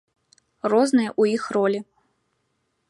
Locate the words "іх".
1.37-1.43